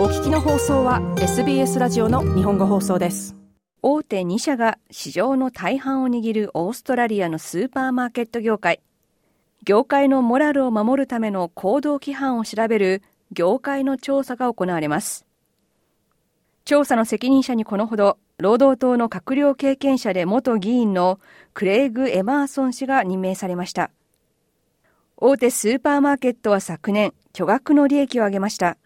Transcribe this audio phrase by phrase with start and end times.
[0.00, 3.36] お聞きの放送は SBS ラジオの日本語放送です。
[3.82, 8.80] 大手2社が市場の大半を握るオーストラリアのスーパーマーケット業界。
[9.62, 15.26] 業界のモラルを守るための行動規範を調べる業界の調査が行われます。
[16.64, 21.20] 調査の責任者にこのほど労働党の閣僚経験者で元議員の
[21.52, 23.90] クレイグ・エマーソン氏が任命されました。
[25.18, 28.78] 大手スーパーマーケットは昨年巨額の利益を上げました。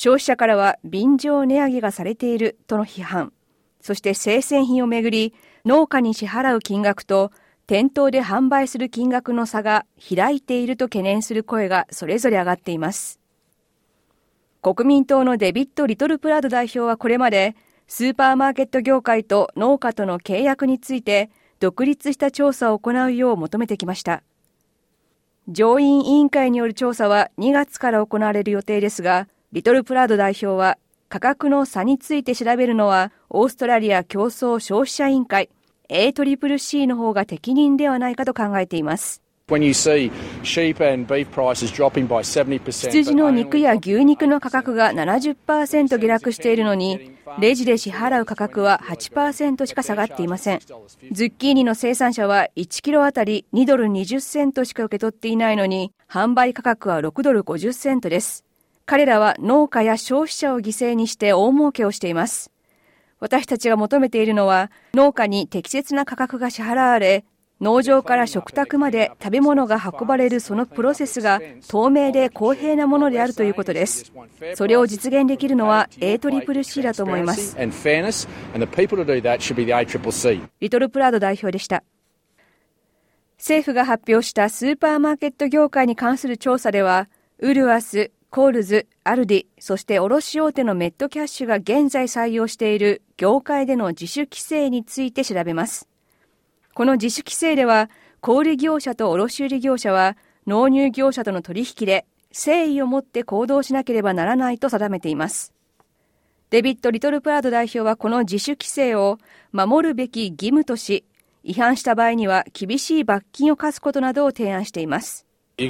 [0.00, 3.32] 消費者からは便乗値上げがされているとの批判、
[3.80, 5.34] そして生鮮品をめぐり
[5.64, 7.32] 農家に支払う金額と
[7.66, 13.18] 店頭で販売する金額の差が開いていると懸念する声がそれぞれ上がっています。
[14.62, 17.56] 国民党のデビッド・リトルプラド代表はこれまで
[17.88, 24.22] スーパーマーケット業界と農家との契約について独立した調査を行うよう求めてきました。
[25.48, 30.76] 上院委員会による調査は2月から行われる予定ですが、リトルプラード代表は
[31.08, 35.48] 価格の差について調べるのはオーストラリア競争消費者委員会
[35.88, 39.22] ACCC の方が適任ではないかと考えています。
[42.90, 50.60] 羊の肉や牛肉の価格が70%下落しているのに、レジで支払う価格は8%しか下がっていません。
[51.12, 58.44] ズッキーニの生産者は1キロあたり2ドル20セントしか受け取っていないのに、販売価格は6ドル50セントです。
[58.88, 62.50] 彼らは農家や消費者を犠牲にして大儲けをしています。
[63.20, 67.26] 私たちが求めているのは、農家に適切な価格が支払われ、
[67.60, 74.10] 農場から食卓まで食べ物が運ばれるそのプロセスが透明で公平なものであるということです。
[74.54, 77.58] それを実現できるのは ACCC だと思います。
[80.60, 81.84] リトルプラウド代表でした。
[83.36, 95.88] 政府が発表したスーパーマーケット業界に関する調査では、ウルワス、コールズ、アルディ、そして卸大手のメットキャッシュが現在採用している業界での自主規制について調べます。
[96.74, 97.88] この自主規制では、
[98.20, 100.16] 小売業者と卸売業者は
[100.46, 105.54] 納入業者との取引で誠意を持って行動しなければならないと定めています。
[106.50, 109.18] デビッド・リトルプラード代表はこの自主規制を
[109.52, 111.06] 守るべき義務とし、
[111.44, 115.27] 違反した場合には厳しい罰金を課すことなどを提案しています。
[115.58, 115.64] こ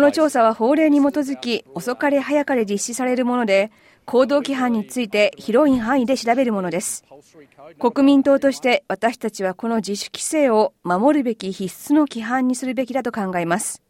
[0.00, 3.70] の調査は法令に基づき遅かれ早かれ実施されるもので
[4.04, 7.04] 行動規範について広い範囲で調べるものです。
[7.78, 13.85] 国民党として私たちはこの自主規制を守るべき必須の規範にするべきだと考えます。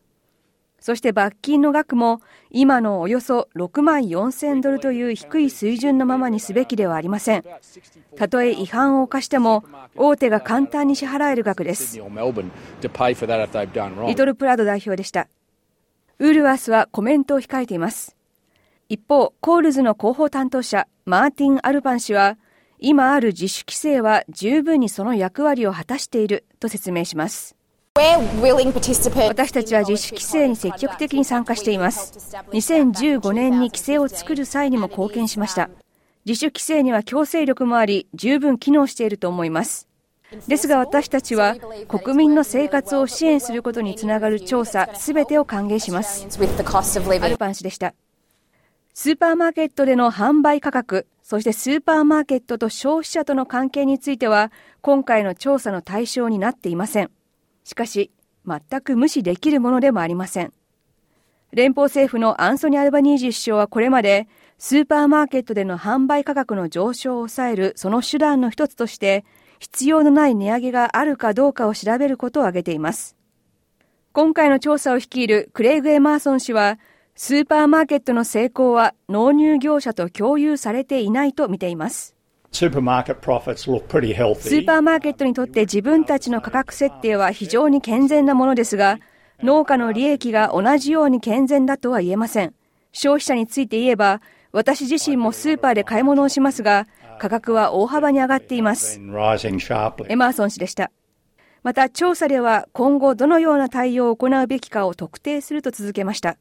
[0.79, 2.21] そして罰金の額も
[2.51, 7.45] 今のおよそ6万4000ドルという低い水準のままにすべきではありません。
[8.17, 9.65] たとえ違反を犯しても
[9.97, 11.99] 大手が簡単に支払える額です。
[14.07, 15.29] リトルプラド代表でした。
[16.19, 18.17] ウールワースはコメントを控えています。
[18.89, 22.39] 一方、コールズの広報担当者マーティン・アルパン氏は
[22.79, 27.57] 今ある自主規制は十分にその役割を果たしていると説明します。
[27.97, 32.37] 私たちは自主規制に積極的に参加しています。
[32.53, 35.71] 2015年に規制を作る際にも貢献しました。
[36.27, 39.89] 自主規制には強制力もあり、十分機能していると思います。
[40.47, 41.57] ですが私たちは
[41.89, 46.27] 国民の生活を支援することにつながる調査すべてを歓迎します。
[47.23, 47.95] アルパン氏でした。
[48.93, 54.53] スーパーマーケットでの販売価格、そしてスーパーマーケットと消費者との関係については、
[54.83, 57.11] 今回の調査の対象になっていません。
[57.67, 58.13] しかし、
[58.47, 60.53] 全く無視できるものでもありません。
[61.53, 69.25] 連邦政府のアンソニー・アルバニージー首相はこれまで、スーパーマーケットでの販売価格の上昇を抑えるその手段の一つとして、
[69.59, 73.17] 必要のない値上げがあるかどうかを調べることを挙げています。
[74.13, 76.79] 今回の調査を率いるクレイグ・エマーソン氏は、
[77.17, 82.16] スーパーマーケットの成功は納入業者と共有されていないと見ています。
[84.49, 88.99] スーパーマーケットにとって自分たちの価格設定は非常に健全なものですが、
[89.43, 92.55] 農家の利益が同じように健全だとは言えません。
[92.93, 94.23] 消費者について言えば、
[94.53, 96.87] 私自身もスーパーで買い物をしますが、
[97.19, 98.99] 価格は大幅に上がっています。
[100.09, 100.91] エマーソン氏でした。
[101.63, 106.39] また調査では今後どのような対応を行うべきかを特定すると続けました。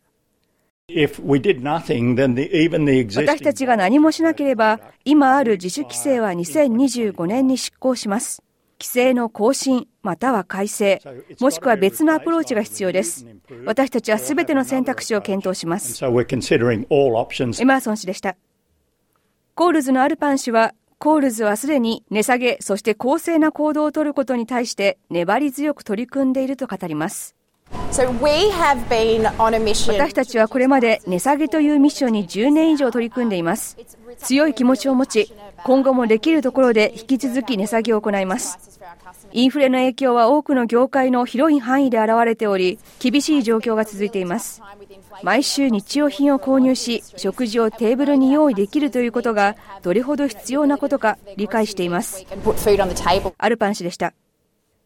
[3.25, 8.43] 私たちが何もしなければ、今ある自主規制は2025年に執行します。
[8.79, 11.01] 規制の更新、または改正、
[11.41, 13.25] もしくは別のアプローチが必要です。
[13.65, 16.05] 私たちはすべての選択肢を検討します。
[16.05, 18.37] エマーソン氏でした。
[19.55, 27.35] コールズのアルパン氏は、コールズはすでに値下げ、そして公正な行動をとることに対して粘り強く取り組んでいると語ります。
[29.97, 33.77] 私たちはこれまで値下げというミッションに10年以上取り組んでいます。
[34.17, 35.33] 強い気持ちを持ち、
[35.63, 38.79] 今後もできるところで引き続き値下げを行います。
[39.31, 44.61] インフレの影響は多くの業界の広い範囲で現れており、厳しい状況が続いています。
[45.23, 52.25] 毎週日用品を購入し、食事をテーブルに用意できるということがどれほど必要なことか理解しています。
[53.37, 54.13] アルパン氏でした。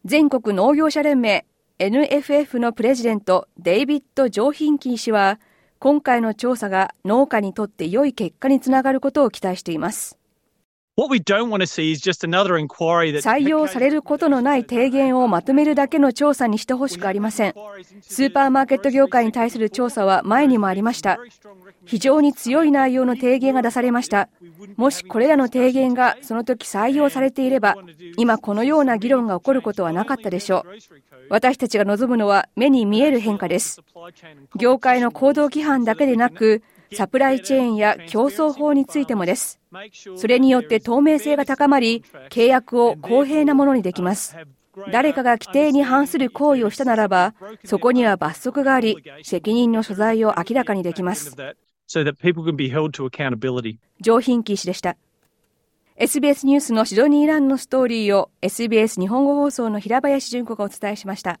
[0.04, 1.44] 全国農業者連盟
[1.80, 5.40] NFF のプレジデントデイビッド・ジョーヒンキー氏は
[5.78, 10.19] 今回の調査が農家にとって良い結果につながることを期待しています。
[13.22, 17.54] 採用されることのない提言をまとめるだけの調査にしてほしくありません。
[18.02, 21.18] スーパーマーケット業界に対する調査は前にもありました。
[21.86, 24.28] 非常に強い内容の提言が出されました。
[24.76, 27.76] もしこれらの提言がその時採用されていれば、
[28.18, 30.72] 今このような議論が起こることはなかったでしょう。
[31.30, 33.80] 私たちが望むのは目に見える変化です。
[34.54, 39.60] 業界の行動規範だけでなく、サプライチェーンや競争法についてもです。
[40.16, 44.36] それによって透明性が高まり、契約を公平なものにできます。
[44.92, 47.34] 誰かが規定に反する行為をしたならば、
[47.64, 51.36] そこには罰則があり、責任の所在を明らかにできます。
[54.00, 54.96] 上品騎士でした。
[55.96, 61.40] SBS ニュースのシドニーランのストーリーを SBS 日本語放送の平林純子がお伝えしました。